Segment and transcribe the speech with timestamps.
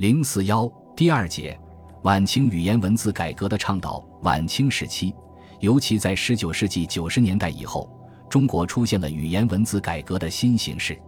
[0.00, 1.60] 零四幺第二节，
[2.04, 4.02] 晚清语言文字改革的倡导。
[4.22, 5.14] 晚清时期，
[5.58, 7.86] 尤其在十九世纪九十年代以后，
[8.26, 10.98] 中国出现了语言文字改革的新形式。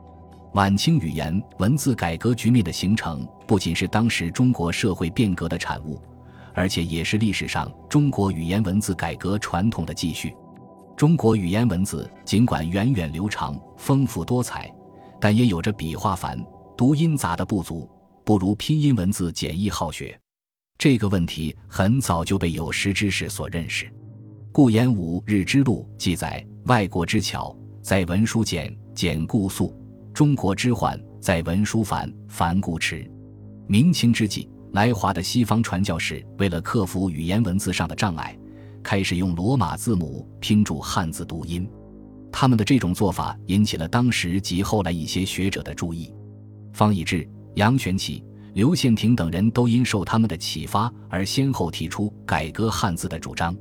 [0.53, 5.99] 晚清语言文字改革局面的形成，不仅是当时中国社会变革的产物，
[6.53, 10.37] 而且也是历史上中国语言文字改革传统的继续。
[10.99, 14.71] 中国语言文字尽管源远流长、丰富多彩，
[15.19, 16.39] 但也有着笔画繁、
[16.77, 17.89] 读音杂的不足。
[18.25, 20.19] 不如拼音文字简易好学，
[20.79, 23.93] 这个问题很早就被有识之士所认识。
[24.53, 29.75] 顾炎武《日之录》记载：“外国之巧，在文书简，简固素；
[30.15, 33.11] 中国之缓，在文书繁，繁固迟。”
[33.67, 38.39] 明清之际，来华的西方传教士为了克服语言文字上的障碍，
[38.85, 41.69] 开始用罗马字母拼注汉字读音。
[42.31, 46.15] 他们的这种做法引起了当时及后来一些学者的注意。
[46.73, 47.29] 方以智。
[47.55, 48.25] 杨玄启、
[48.55, 53.55] 刘宪廷等人都因受他们的启发而先后提出改革汉字的主张。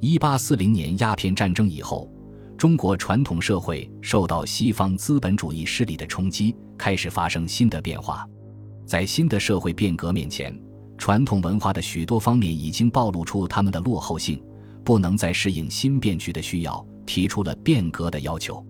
[0.00, 2.10] 一八四零年鸦片战争以后，
[2.56, 8.28] 中国传统社会受到西方资本主义势力的冲击，开始发生新的变化。
[8.86, 10.56] 在新的社会变革面前，
[10.96, 14.40] 传统文化的许多方面已经暴露出他们的落后性，
[14.84, 18.64] 不能再适应新变局的需要，提出了变革的要求。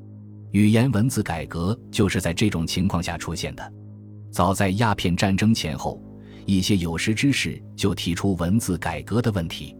[0.52, 3.72] 语言文字改革就是在这种情况下出现的。
[4.34, 6.02] 早在鸦片战争前后，
[6.44, 9.76] 一些有识之士就提出文字改革的问题。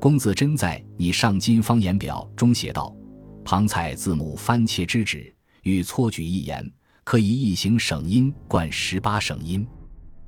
[0.00, 2.96] 龚自珍在《拟上金方言表》中写道
[3.44, 5.30] ：“旁采字母番切之旨，
[5.64, 6.66] 欲错举一言，
[7.04, 9.68] 可以一行省音贯十八省音，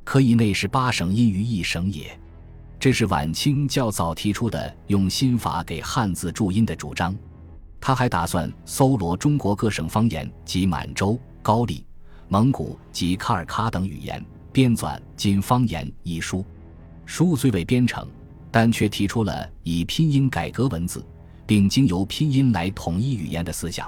[0.04, 2.14] 可以内十八省音于一省也。”
[2.78, 7.16] 这是晚清较早提出的用新法给汉字注音的主张。
[7.80, 11.82] 他还打算搜罗中国各省方言及满洲、高丽。
[12.32, 16.42] 蒙古及卡尔喀等语言编纂《今方言》一书，
[17.04, 18.08] 书虽未编成，
[18.50, 21.04] 但却提出了以拼音改革文字，
[21.46, 23.86] 并经由拼音来统一语言的思想。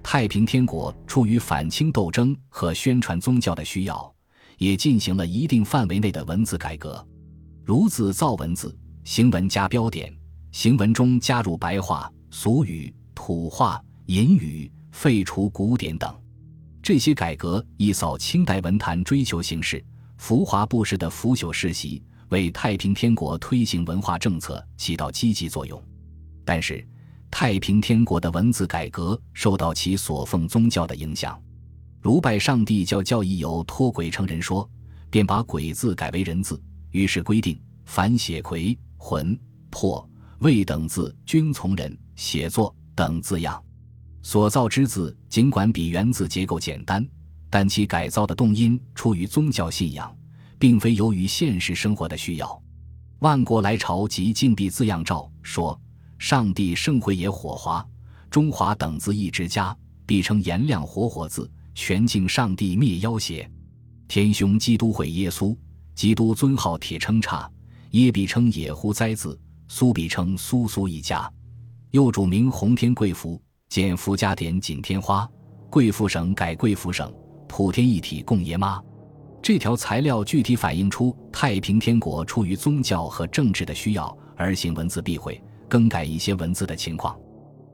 [0.00, 4.14] 太平天国出于反清斗争和宣传宗教的需要，
[4.58, 7.04] 也进行了一定范围内的文字改革，
[7.64, 8.72] 如字造文字，
[9.02, 10.16] 行文加标点，
[10.52, 16.21] 行文中加入白话、俗语、土话、隐语，废除古典等。
[16.82, 19.82] 这些改革一扫清代文坛追求形式、
[20.16, 25.80] 浮华不实的腐朽世袭，为太平天国推行文化政策起到积极作用。
[26.44, 26.84] 但是，
[27.30, 31.40] 太平天国的文字改革受到其所奉宗教的影响，
[32.00, 34.68] 如拜上帝教教义有脱鬼成人说，
[35.08, 36.60] 便把鬼字改为人字，
[36.90, 39.38] 于是规定凡写魁、魂、
[39.70, 40.04] 魄、
[40.40, 43.62] 未等字均从人写作等字样。
[44.22, 47.06] 所造之字尽管比原字结构简单，
[47.50, 50.16] 但其改造的动因出于宗教信仰，
[50.58, 52.62] 并非由于现实生活的需要。
[53.18, 55.78] 万国来朝及禁闭字样照说
[56.18, 57.86] ：“上帝圣会也火华、
[58.30, 63.50] 中华等字一之家，必称颜亮活火字，全敬上帝灭妖邪。
[64.08, 65.56] 天兄基督会耶稣，
[65.94, 67.50] 基督尊号铁称叉，
[67.90, 71.30] 耶必称野乎哉字，苏必称苏苏一家。
[71.90, 73.40] 又主名洪天贵福。”
[73.72, 75.26] 见福家点锦天花，
[75.70, 77.10] 贵妇省改贵妇省，
[77.48, 78.78] 普天一体供爷妈。
[79.40, 87.18] 这条材料具体反映出太平天国出于宗教和政治的需要而行文字避讳、更改一些文字的情况。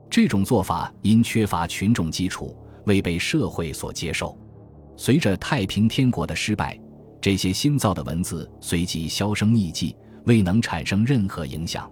[0.09, 2.55] 这种做法因缺乏群众基础，
[2.85, 4.39] 未被社会所接受。
[4.95, 6.79] 随着太平天国的失败，
[7.19, 11.91] 这些新造的文字随即销声匿迹，未能产生任何影响。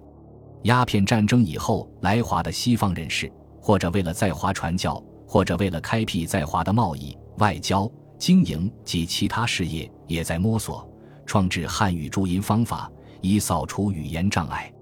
[0.63, 3.29] 鸦片战争以后来华的西方人士。
[3.67, 4.95] 或者为了在华传教，
[5.27, 10.89] 或者为了开辟在华的贸易、外交、经营及其他事业，也在摸索
[11.25, 12.89] 创制汉语注音方法，
[13.19, 14.73] 以扫除语言障碍。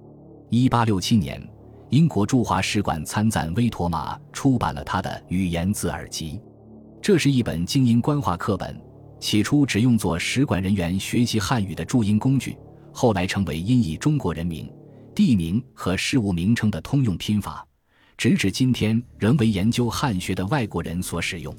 [0.51, 1.41] 一八六七年，
[1.90, 6.34] 英国驻华使馆参赞威妥玛出版了他的《语言字耳集》，
[7.01, 8.79] 这是一本精英官话课本，
[9.19, 12.56] 起初只用作使馆人员学习汉语的注音工具，
[12.94, 14.71] 后来成为音译中国人名、
[15.15, 17.65] 地名和事物名称的通用拼法。
[18.17, 21.56] 直至今天，仍为研究汉学的外国人所使用。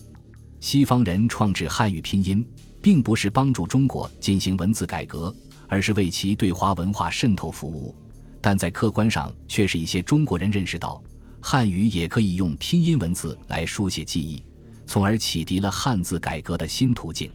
[0.58, 2.44] 西方人创制汉语拼音，
[2.81, 5.35] 并不是帮助中国进行文字改革，
[5.69, 7.94] 而是为其对华文化渗透服务。
[8.41, 11.03] 但在客观上，却是一些中国人认识到，
[11.41, 14.43] 汉语也可以用拼音文字来书写记忆，
[14.87, 17.31] 从而启迪了汉字改革的新途径。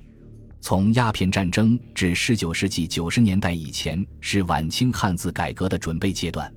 [0.61, 6.51] 从鸦片战争至十九世纪九十年代以前，是晚清汉字改革的准备阶段。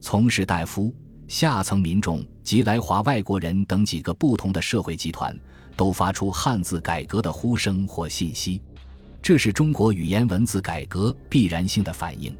[0.00, 0.92] 从士大夫。
[1.28, 5.38] 下层民众及来华外国人等几个不同的社会集团，
[5.76, 8.60] 都发出汉字改革的呼声或信息。
[9.20, 12.34] 这是中国语言文字改革必然性的反应。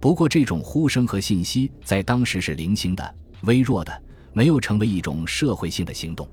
[0.00, 4.02] 不过，这种呼声和信息在当时是零星的、微弱的，
[4.32, 6.28] 没有成为一种社会性的行动。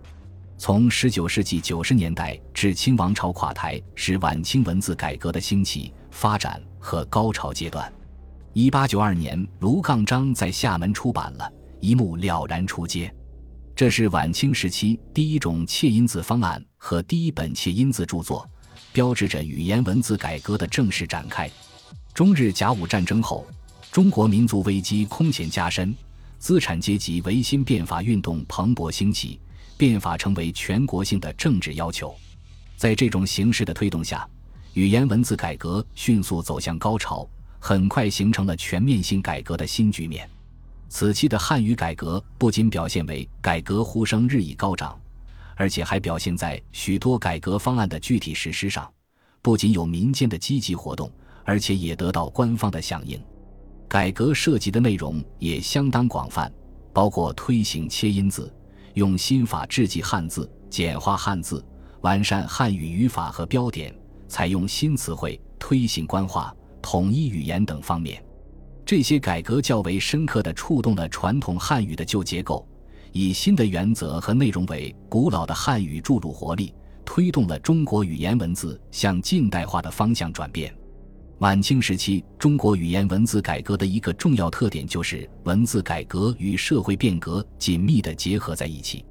[0.58, 7.92] 从19世纪90年代至清王朝垮台，是晚清文字改革的兴起、发展和高潮阶段。
[8.56, 11.52] 1892年，卢杠章在厦门出版了
[11.84, 13.10] 《一目了然出街》，
[13.76, 18.50] 这是晚清时期第一种切音字方案和第一本切音字著作，
[18.94, 21.52] 标志着语言文字改革的正式展开。
[22.14, 23.46] 中日甲午战争后，
[23.92, 25.94] 中国民族危机空前加深，
[26.40, 29.38] 资产阶级维新变法运动蓬勃兴起。
[29.76, 32.16] 变法成为全国性的政治要求，
[32.78, 34.26] 在这种形势的推动下，
[34.76, 37.28] 语言文字改革迅速走向高潮，
[37.60, 40.30] 很快形成了全面性改革的新局面。
[40.96, 44.96] 此期的汉语改革不仅表现为改革呼声日益高涨，
[45.56, 48.88] 而且还表现在许多改革方案的具体实施上。
[49.42, 51.12] 不仅有民间的积极活动，
[51.46, 53.20] 而且也得到官方的响应。
[53.90, 56.54] 改革涉及的内容也相当广泛，
[56.94, 58.54] 包括推行切音字。
[58.94, 61.66] 用新法制记汉字，简化汉字，
[62.02, 63.92] 完善汉语语法和标点，
[64.28, 68.23] 采用新词汇，推行官话、统一语言等方面。
[68.86, 72.68] 这些改革较为深刻地触动了传统汉语的旧结构，
[73.14, 76.74] 以新的原则和内容为古老的汉语注入活力，
[77.06, 80.74] 推动了中国语言文字向近代化的方向转变。
[81.40, 89.06] 晚清时期，中国语言文字改革的一个重要特点就是文字改革与社会变革紧密地结合在一起。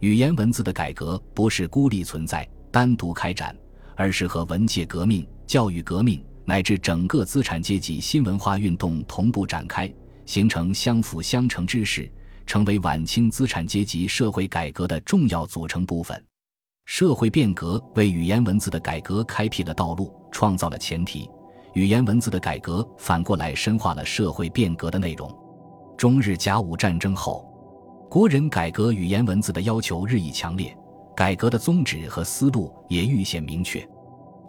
[0.00, 3.54] 语言文字的改革不是孤立存在、单独开展，
[3.96, 9.88] 而是和文界革命、教育革命乃至整个资产阶级新文化运动同步展开，
[10.26, 12.10] 形成相辅相成之势，
[12.44, 16.20] 成为晚清资产阶级社会改革的重要组成部分。
[16.86, 21.30] 社会变革为语言文字的改革开辟了道路，创造了前提。
[21.74, 25.32] 语言文字的改革反过来深化了社会变革的内容。
[25.96, 27.48] 中日甲午战争后，
[28.10, 30.76] 国人改革语言文字的要求日益强烈，
[31.14, 33.88] 改革的宗旨和思路也愈显明确。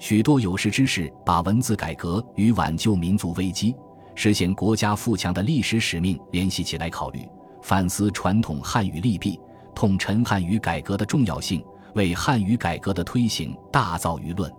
[0.01, 3.75] 许多有识之士把文字改革与挽救民族危机、
[4.15, 7.19] 实现国家富强的历史使命联系起来考虑，
[7.61, 9.39] 反思传统汉语利弊，
[9.75, 11.63] 痛陈汉语改革的重要性，
[11.93, 14.51] 为汉语改革的推行大造舆论。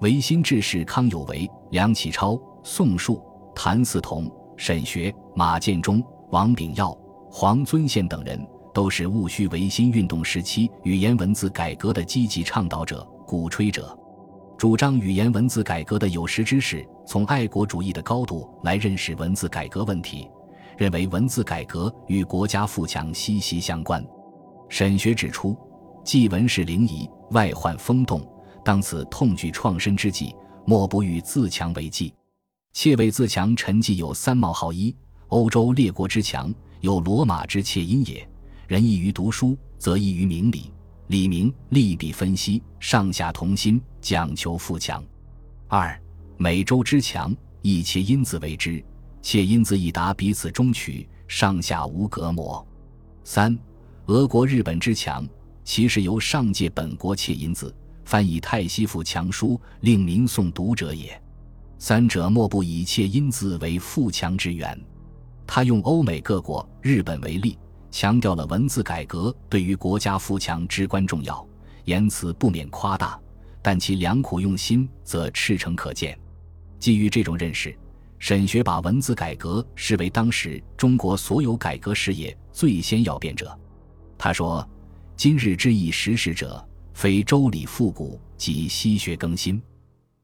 [0.00, 3.22] 维新志士康有为、梁启超、宋树、
[3.54, 6.94] 谭嗣同、沈学、马建忠、王炳耀、
[7.30, 13.98] 黄遵宪等人，都是戊戌维新运动时期语言文字改革的积极倡导者、鼓吹者。
[14.64, 20.26] 主张语言文字改革的有识之士，从爱国主义的高度来认识文字改革问题，
[20.78, 24.02] 认为文字改革与国家富强息息相关。
[24.70, 25.54] 沈学指出，
[26.02, 28.26] 既文是灵仪，外患风动。
[28.64, 30.34] 当此痛举创身之际，
[30.64, 32.14] 莫不与自强为计。
[32.72, 34.96] 窃谓自强，臣既有三毛好一，
[35.28, 36.50] 欧洲列国之强，
[36.80, 38.26] 有罗马之窃因也。
[38.66, 40.72] 人易于读书，则易于明理。
[41.08, 45.02] 理明利弊分析，上下同心，讲求富强。
[45.66, 45.98] 二
[46.36, 48.84] 美洲之强，以切因字为之，
[49.22, 52.64] 切因字以达彼此中取，上下无隔膜。
[53.24, 53.58] 三
[54.04, 55.26] 俄国、日本之强，
[55.64, 57.74] 其实由上界本国切因字。
[58.04, 61.18] 翻译太西富强书，令民诵读者也。
[61.78, 64.78] 三者莫不以切因字为富强之源。
[65.46, 67.58] 他用欧美各国、日本为例，
[67.90, 71.46] 强调了文字改革对于国家富强至关重要，
[71.86, 73.18] 言辞不免夸大，
[73.64, 76.16] 但其良苦用心则赤诚可见。
[76.78, 77.74] 基于这种认识，
[78.18, 83.58] 沈学把文字改革视为当时中国所有改革事业最先要变者。
[84.18, 84.68] 他说
[85.16, 89.60] ：“今日之以实施者。”非周礼复古，即西学更新。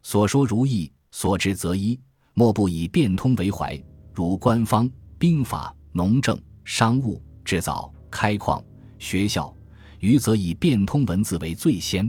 [0.04, 1.98] 所说如意，所知则一，
[2.32, 3.76] 莫不以变通为怀。
[4.14, 8.62] 如官方、兵法、农政、商务、制造、开矿、
[9.00, 9.52] 学校，
[9.98, 12.08] 余则以变通文字为最先。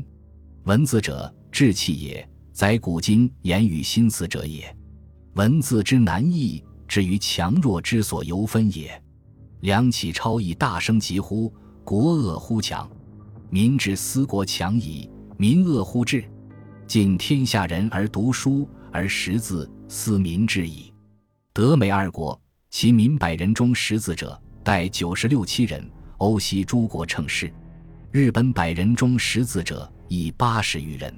[0.66, 4.64] 文字者，志气也；载古今言语心思者也。
[5.34, 9.02] 文字之难易，至于强弱之所由分也。
[9.62, 11.52] 梁启超以大声疾呼
[11.84, 12.88] ：“国恶乎强！”
[13.50, 16.24] 民之思国强矣，民恶乎治？
[16.86, 20.94] 尽天下人而读书而识字，思民之矣。
[21.54, 22.40] 德美二国，
[22.70, 27.52] 其民百人中识字者，待九十六七人，欧西诸国称是。
[28.12, 31.14] 日本百人中识字者，亦八十余人。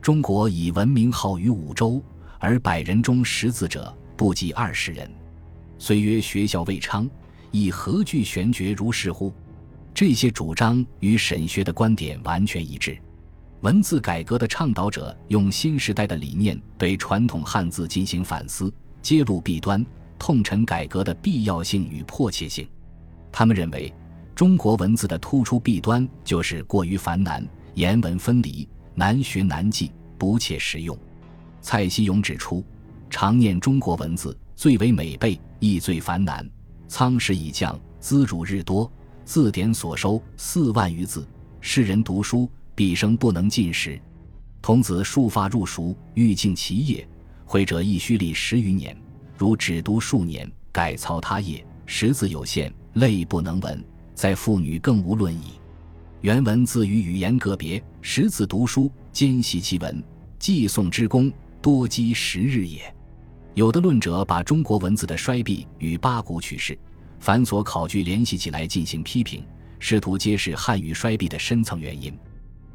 [0.00, 2.00] 中国以文明号于五洲，
[2.38, 5.10] 而百人中识字者不及二十人。
[5.80, 7.10] 虽曰学校未昌，
[7.50, 9.32] 亦何惧玄绝如是乎？
[9.92, 12.96] 这些主张与沈学的观点完全一致。
[13.62, 18.72] 文字改革的倡导者用新时代的理念对传统汉字进行反思，
[19.02, 19.84] 揭露弊端，
[20.20, 22.64] 痛陈改革的必要性与迫切性。
[23.32, 23.92] 他们认为，
[24.36, 30.96] 中国文字的突出弊端就是过于繁难，言文分离，难学难记，不切实用。
[31.60, 32.64] 蔡希勇指出，
[33.08, 36.48] 常念中国文字最为美背，亦最繁难。
[36.88, 38.90] 仓史已降，资汝日多，
[39.24, 41.26] 字典所收四万余字，
[41.60, 42.50] 世人读书。
[42.72, 44.00] 毕生不能进食，
[44.62, 47.06] 童子束发入塾，欲尽其业，
[47.44, 48.96] 会者亦须历十余年。
[49.36, 53.84] 如只读数年，改操他业，识字有限，类不能闻。
[54.14, 55.59] 在妇女更无论矣。
[56.22, 60.04] 原文字与语言个别，识字读书，兼习其文，
[60.38, 62.94] 寄送之功，多积十日也。
[63.54, 66.78] 有的论者把中国文字的衰弊与八股取士、
[67.20, 69.42] 繁琐考据联系起来进行批评，
[69.78, 72.12] 试图揭示汉语衰弊的深层原因。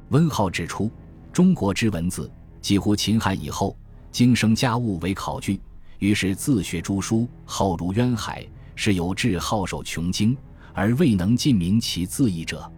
[0.10, 0.90] 温浩指出，
[1.32, 3.78] 中国之文字几乎秦汉以后，
[4.12, 5.62] 经生家务为考据，
[6.00, 8.44] 于是自学诸书，浩如渊海，
[8.75, 10.36] 是有志好守穷经，
[10.74, 12.72] 而未能尽明其字义者。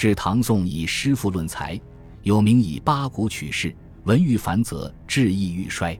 [0.00, 1.78] 至唐宋以诗赋论才，
[2.22, 5.94] 有名以八股取士，文欲繁则志意欲衰。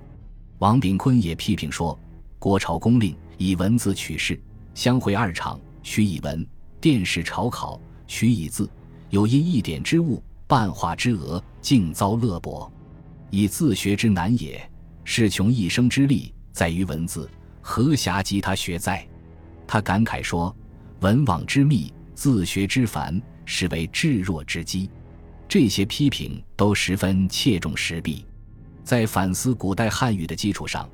[0.57, 2.01] 王炳坤也批评说，
[2.39, 4.41] 国朝公令以文字取士，
[4.73, 6.43] 相会二场，取以文；
[6.81, 8.67] 殿试朝考，取以字。
[9.11, 10.23] 有因一点之物。
[10.47, 12.73] 半化之额，竟遭勒薄，
[13.29, 14.67] 以自学之难也。
[15.05, 17.31] 是穷一生之力，在于文字，
[17.61, 19.07] 何暇及他学哉？
[19.67, 20.57] 他感慨说
[21.01, 24.89] ：“文网之密，自学之繁，视为至弱之机。”
[25.49, 28.25] 这些批评都十分切中时弊。
[28.85, 30.89] 在反思古代汉语的基础上，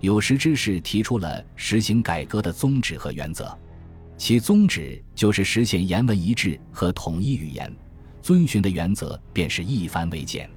[0.00, 3.56] 有识之士提出了实行改革的宗旨和原则。
[4.18, 7.72] 其宗旨就是实现言文一致和统一语言。
[8.20, 10.50] 遵循的原则便是一繁为简，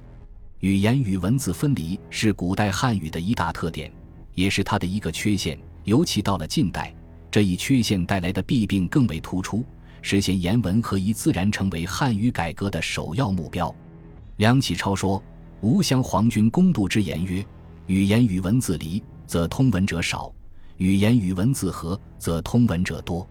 [0.58, 3.90] 语言与文字分离是古代汉语的一大特点，
[4.34, 5.56] 也是它的一个缺陷。
[5.84, 6.92] 尤其到了近代，
[7.30, 9.64] 这一缺陷带来的弊病更为突出。
[10.04, 13.74] 实现言文合一，自然成为汉语改革的首要目标。
[14.36, 15.20] 梁启超说
[15.62, 17.42] ：“吾乡皇君公度之言曰
[17.88, 20.30] ：‘语言与文字离，则通文者少；
[20.76, 23.26] 语言与文字合，则通文者多。’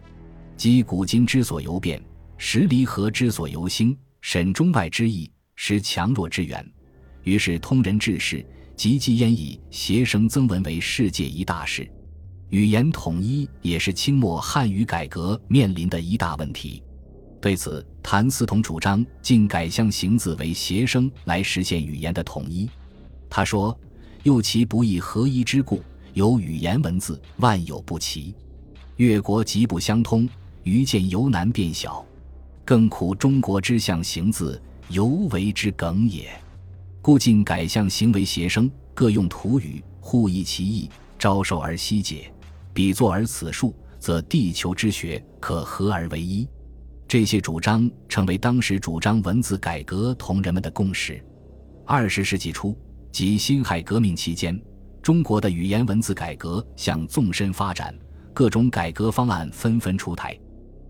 [0.58, 2.04] 即古今之所由变，
[2.40, 6.66] 时离合之所由兴。”审中外之意，识强弱之源，
[7.22, 8.44] 于是通人治世，
[8.76, 11.88] 积极焉以谐声增文为世界一大事。
[12.54, 16.84] 语言统一也是清末汉语改革面临的一大问题。
[17.42, 22.70] 对此，谭嗣同主张尽改象形字为谐声来实现语言的统一。
[23.28, 23.76] 他说
[24.22, 25.82] ：“又其不以合一之故，
[26.14, 28.36] 有语言文字万有不齐，
[28.98, 30.30] 越国极不相通，
[30.62, 32.06] 愚见犹难变小。”
[32.64, 36.30] 更苦中国之象形字，犹为之梗也。
[37.02, 42.32] 故尽改象形为谐声，各用土语，互异其意，招受而悉解，
[42.74, 46.48] 比作而此数，则地球之学可合而为一。
[47.08, 51.24] 这些主张成为当时主张文字改革同人们的共识。
[51.86, 52.76] 二十世纪初，
[53.12, 54.60] 即辛亥革命期间，
[55.02, 57.94] 中国的语言文字改革向纵深发展，
[58.34, 60.38] 各种改革方案纷纷出台。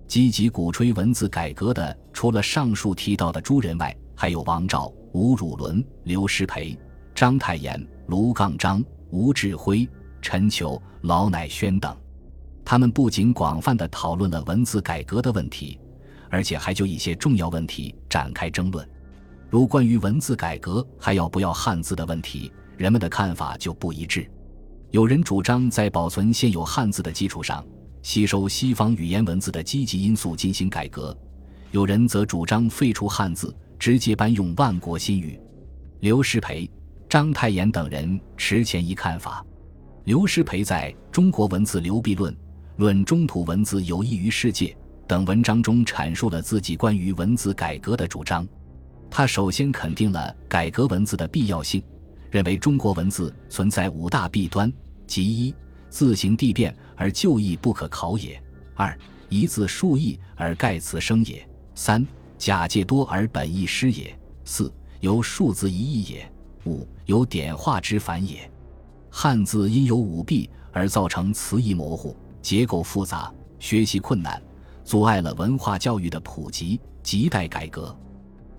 [0.08, 6.78] 积极鼓吹文字改革的，除了上述提到的诸人外，还有王照、吴汝伦、刘师培、
[7.16, 9.90] 章太炎、卢杠章、吴志辉、
[10.24, 11.96] 陈求、劳乃轩等。
[12.65, 15.77] 他们不仅广泛的讨论了文字改革的问题，
[16.30, 18.89] 而且还就一些重要问题展开争论。
[19.50, 24.27] 如关于文字改革还要不要汉字的问题，人们的看法就不一致。
[24.92, 27.63] 有人主张在保存现有汉字的基础上。
[28.01, 31.18] 吸收西方语言文字的积极因素进行改革，
[31.72, 35.39] 有人则主张废除汉字，直接搬用万国新语。
[36.01, 36.70] 刘师培、
[37.08, 39.46] 章太炎等人持前一看法。
[40.06, 42.34] 刘师培在《中国文字流弊论》
[42.76, 44.66] 《论中土文字有益于世界》
[45.08, 48.46] 等文章中阐述了自己关于文字改革的主张。
[49.10, 51.82] 他首先肯定了改革文字的必要性，
[52.30, 54.72] 认为中国文字存在五大弊端，
[55.08, 55.56] 即一。
[55.90, 58.42] 字形地变而就义不可考也。
[58.74, 58.98] 二
[59.30, 61.48] 一字数义而盖词生也。
[61.76, 62.06] 三
[62.38, 64.14] 假借多而本意失也。
[64.44, 66.30] 四由数字一义也。
[66.66, 68.52] 五由点画之繁也。
[69.15, 74.41] 汉字因有五弊而造成词义模糊、结构复杂、学习困难，
[74.84, 77.96] 阻碍了文化教育的普及，亟待改革。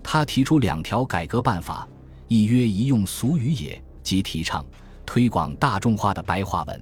[0.01, 1.85] 他提出两条改革办法：
[2.29, 4.65] 一曰一用俗语也，即提倡
[5.05, 6.81] 推广大众化的白话文。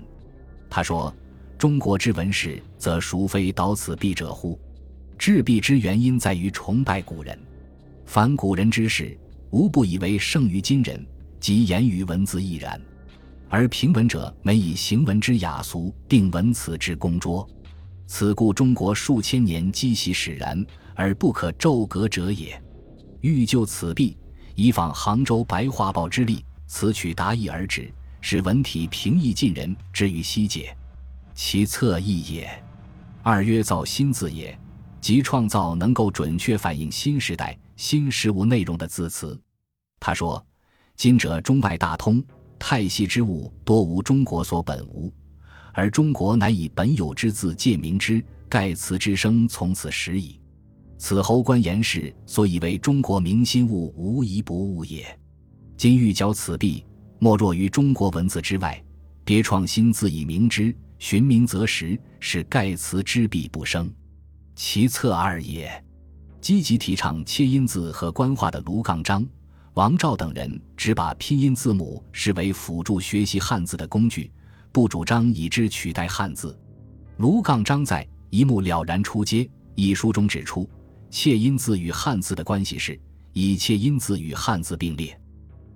[0.69, 1.11] 他说
[1.57, 4.57] ：“中国之文史，则孰非导此弊者乎？
[5.17, 7.37] 治弊之原因在于崇拜古人，
[8.05, 9.17] 凡古人之事，
[9.49, 11.03] 无不以为胜于今人，
[11.39, 12.79] 即言语文字亦然。
[13.53, 17.47] 而平文者，每以行文之雅俗，定文辞之工拙。
[18.07, 22.59] 此故中国数千年积习使然，而不可骤革者也。
[23.21, 24.17] 欲就此弊，
[24.55, 30.75] 以仿杭州白话报之例，此取达意而止，使文体平易近人，之于西解，
[31.35, 32.49] 其策亦也。
[33.21, 34.57] 二曰造新字也，
[34.99, 39.39] 即创造能够准确反映新时代新事物内容的字词。
[39.99, 40.43] 他说
[40.97, 42.19] ：“今者中外大通。”
[42.65, 45.11] 太息之物多无中国所本无，
[45.73, 50.39] 而中国乃以本有之字借名之，盖词之声从此始矣。
[50.97, 55.05] 此侯官言氏所以为中国明心物，无疑不误也。
[55.75, 56.85] 今欲矫此弊，
[57.19, 58.81] 莫若于中国文字之外，
[59.25, 63.93] 别创新字以明之，寻名择实，使盖词之弊不生。
[64.55, 65.69] 其策二也。
[66.39, 69.27] 积极提倡切音字和官话的卢杠章。
[69.73, 74.31] 王照等人只把拼音字母视为辅助学习汉字的工具，
[74.71, 76.55] 不主张以之取代汉字。
[77.17, 80.69] 卢杠章在《一目了然出街》一书中指出，
[81.09, 82.99] 切音字与汉字的关系是
[83.31, 85.19] 以切音字与汉字并列。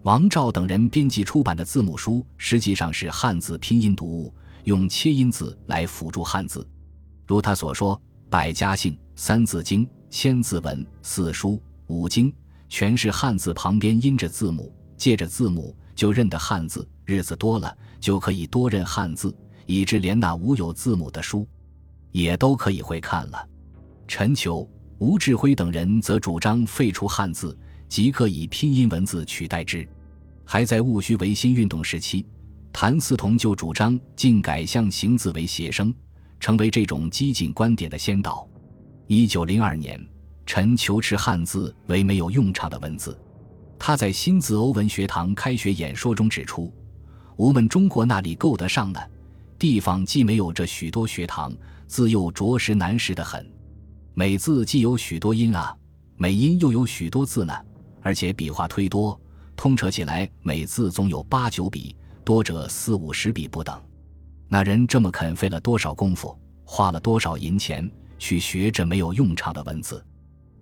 [0.04, 4.32] 王照等人编辑出版的字母书实际上是汉字拼音读物，
[4.66, 6.66] 用切音字来辅助汉字。
[7.26, 7.98] 如他所说，
[8.30, 11.50] 《百家姓》《三字经》《千字文》《四书》
[11.88, 12.32] 《五经》。
[12.70, 16.88] 全是汉字旁边印着字母，借着字母就认得汉字。
[17.06, 19.34] 日子多了，就可以多认汉字，
[19.66, 21.48] 以致连那无有字母的书，
[22.12, 23.48] 也都可以会看了。
[24.08, 27.58] 陈求、吴志辉等人则主张废除汉字，
[27.88, 29.88] 即可以拼音文字取代之。
[30.44, 32.26] 还在戊戌维新运动时期，
[32.74, 35.94] 谭嗣同就主张禁改象形字为写生，
[36.42, 38.46] 成为这种激进观点的先导。
[39.08, 40.06] 一九零二年。
[40.48, 43.20] 陈求持汉字为没有用场的文字，
[43.78, 46.74] 他在新字欧文学堂开学演说中指出
[47.36, 49.00] ：“吾们中国那里够得上呢？
[49.60, 51.54] 地方既没有这许多学堂，
[51.86, 53.46] 字又着实难识的很。
[54.14, 55.76] 每字既有许多音啊，
[56.16, 57.54] 每音又有许多字呢，
[58.02, 59.20] 而且笔画忒多，
[59.54, 63.78] 通扯起来每字总有八九笔，多者四五十笔不等。
[64.48, 70.02] 那人这么肯费了多少功夫，花了多少银钱去学这没有用场的文字？”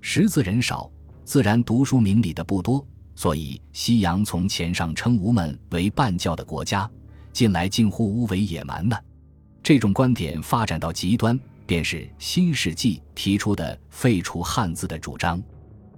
[0.08, 0.88] 识字人少，
[1.24, 6.88] 自然读书明理的不多，所以西洋从前上称吴们为半教的国家，
[7.34, 8.96] 近来近乎无为野蛮呢。
[9.64, 15.42] 这种观点发展到极端，便是新世纪提出的废除汉字的主张。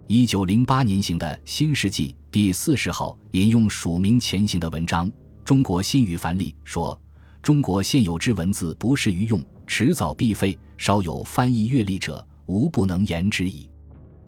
[0.07, 5.11] 一九零八年行的《新世纪》第四十号引用署名前行的文章
[5.43, 6.97] 《中国新语繁例》说
[7.43, 10.57] ：“中国现有之文字不适于用，迟早必废。
[10.77, 13.69] 稍有翻译阅历者，无不能言之矣。”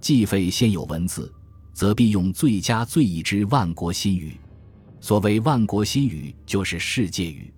[0.02, 1.32] 既废现有文字，
[1.74, 4.38] 则必用最佳最易之万国新语。
[5.02, 7.54] 所谓万国新语，就是世界语。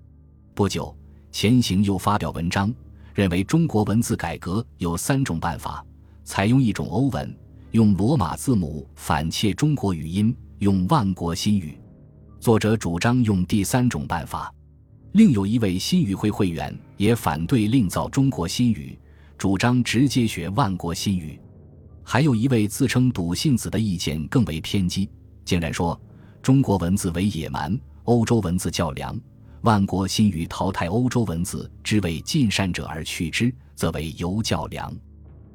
[0.54, 0.96] 不久，
[1.32, 2.74] 钱行又发表文章，
[3.14, 5.86] 认为中国文字改革有三种办法：
[6.24, 7.36] 采用一种欧文，
[7.72, 11.78] 用罗马字母反切中国语音，用万国新语。
[12.40, 14.54] 作者主张用第三种办法。
[15.14, 18.98] 另有一位新语会会员也反对另造中国新语，
[19.38, 21.40] 主张直接学万国新语。
[22.04, 25.10] 还有一位自称笃信子的意见更为偏激，
[25.46, 26.00] 竟然说
[26.42, 29.18] 中国文字为野蛮，欧洲文字较良，
[29.62, 34.94] 万国新语淘汰欧洲文字之为尽善者而去之，则为犹较良。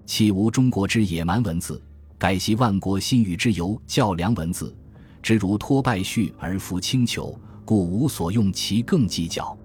[0.06, 1.82] 岂无中国之野蛮文字，
[2.16, 4.74] 改习万国新语之犹较良文字，
[5.20, 9.56] 之如托败絮而复轻裘，故无所用其更计较。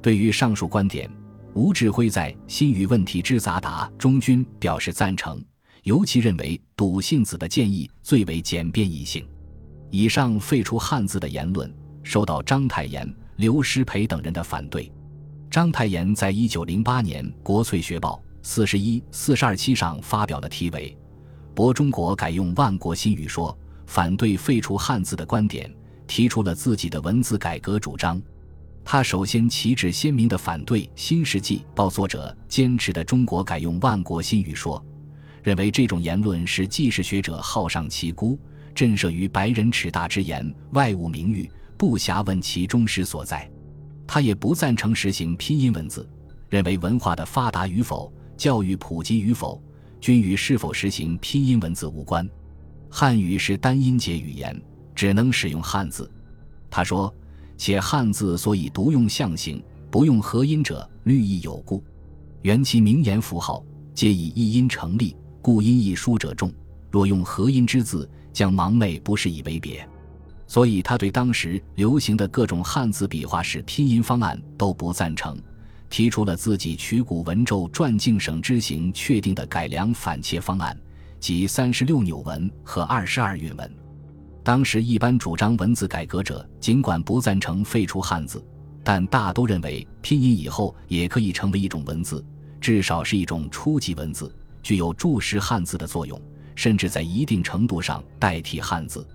[0.00, 1.08] 对于上述观点，
[1.54, 5.38] 吴志辉在《新语问题之杂答》中均表示赞成。
[5.82, 9.26] 尤其认为笃信子的建议最为简便易行。
[9.90, 14.90] 以上废除汉字的言论受到章太炎、刘师培等人的反对。
[15.50, 20.96] 章太炎在一九零八年《国粹学报》四十一、四十二期上发表了题为
[21.54, 23.52] 《博中国改用万国新语说》，
[23.86, 25.70] 反对废除汉字的观点，
[26.06, 28.22] 提出了自己的文字改革主张。
[28.84, 34.82] 他首先旗帜鲜明地反对《新世纪报》作者坚持的中国改用万国新语说。
[35.42, 38.38] 认为这种言论是既是学者好上其孤，
[38.74, 43.50] 震慑于白人耻大之言，外务名誉，不暇问其忠实所在。
[44.06, 46.08] 他也不赞成实行拼音文字，
[46.48, 49.60] 认为文化的发达与否、教育普及与否，
[50.00, 52.28] 均与是否实行拼音文字无关。
[52.90, 54.60] 汉语是单音节语言，
[54.94, 56.10] 只能使用汉字。
[56.70, 57.12] 他说
[57.56, 61.82] ：“且汉字所以独用象形，不用合音者，律亦有故。
[62.42, 66.52] 原其名言符号，皆以一音成立。”故音译书者众，
[66.88, 69.84] 若用合音之字，将盲昧不是以为别，
[70.46, 75.36] 所以他对当时流行的各种汉字笔画式拼音方案都不赞成，
[75.90, 80.78] 提出了自己曲古文纣传敬省之行确定的改良反切方案，
[81.18, 83.68] 即三十六纽文和二十二韵文。
[84.44, 88.40] 当时一般主张文字改革者，尽管不赞成废除汉字，
[88.84, 92.24] 但大都认为拼音以后也可以成为一种文字，
[92.60, 96.20] 至少是一种初级文字，具有注释汉字的作用。
[96.54, 99.06] 甚至在一定程度上代替汉字。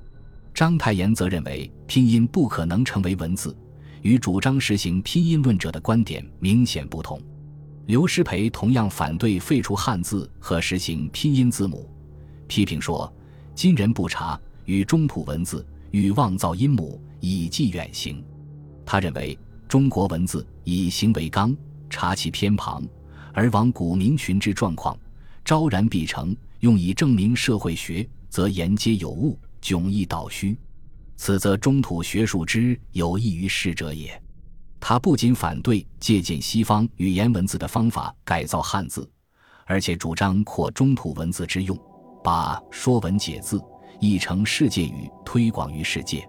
[0.56, 3.56] 章太炎则认为拼音不可能成为文字，
[4.02, 7.22] 与主张实行拼音论者的观点明显不同。
[7.86, 11.88] 刘师培同样反对废除汉字和实行拼音字母，
[12.48, 13.12] 批评说
[13.54, 18.22] ：“今人不察，与中土文字欲妄造音母，以继远行。”
[18.84, 21.56] 他认为中国文字以形为纲，
[21.88, 22.84] 察其偏旁，
[23.32, 24.98] 而往古民群之状况，
[25.48, 26.36] 昭然必成。
[26.60, 30.58] 用以证明社会学，则言皆有误，迥异倒虚，
[31.16, 34.20] 此则中土学术之有益于世者也。
[34.80, 39.08] 他不仅反对借鉴西方语言文字的方法改造汉字，
[39.66, 41.80] 而且主张扩中土文字之用，
[42.24, 43.60] 把《说文解字》
[44.00, 46.28] 译成世界语，推广于世界。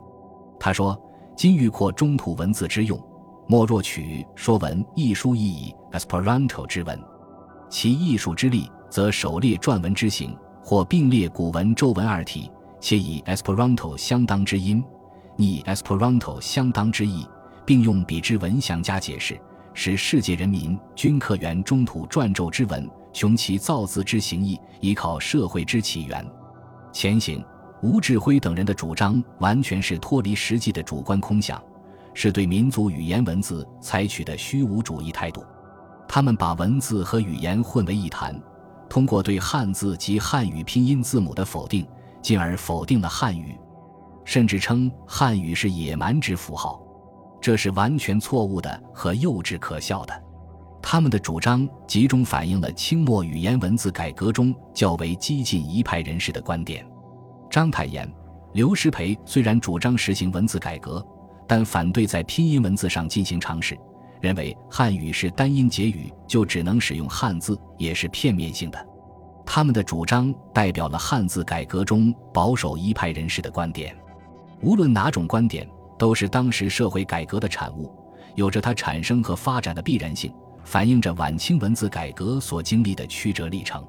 [0.61, 0.95] 他说
[1.35, 3.03] ：“今欲扩中土文字之用，
[3.49, 7.03] 莫若取《说文》一书意以 Esperanto 之文，
[7.71, 14.83] 其艺术之力。”则首列篆文之形，或并列古文、周文二体，且以 Esperanto 相当之音，
[15.37, 17.27] 拟 Esperanto 相当之意，
[17.65, 19.39] 并用彼之文详加解释，
[19.75, 26.27] 使世界人民均可原中土篆籀之文，穷其造字之形意，以考社会之起源。
[26.93, 27.45] 前行
[27.83, 31.63] 吴志辉等人的主张，完全是脱离实际的主观空想，
[32.15, 35.45] 是对民族语言文字采取的虚无主义态度。
[36.09, 38.35] 他们把文字和语言混为一谈。
[38.89, 41.87] 通过对汉字及汉语拼音字母的否定，
[42.23, 43.59] 进而否定了汉语，
[44.25, 46.83] 甚至称汉语是野蛮之符号，
[47.41, 50.23] 这是完全错误的和幼稚可笑的。
[50.81, 56.87] 他们的主张集中反映了清末语言文字改革中较为激进一派人士的观点。
[57.51, 58.11] 章太炎、
[58.55, 61.05] 刘师培虽然主张实行文字改革，
[61.47, 63.77] 但反对在拼音文字上进行尝试。
[64.21, 68.87] 认为汉语是单音节语，就只能使用汉字，也是片面性的。
[69.47, 73.97] 他们的主张代表了汉字改革中保守一派人士的观点。
[74.61, 77.91] 无论哪种观点，都是当时社会改革的产物，
[78.35, 80.33] 有着它产生和发展的必然性，
[80.65, 83.83] 反映着晚清文字改革所经历的曲折历程。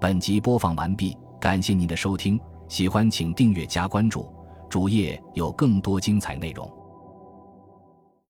[0.00, 2.38] 本集播放完毕，感谢您的收听，
[2.68, 4.28] 喜欢请订阅加关注，
[4.68, 6.68] 主页有更多精彩内容。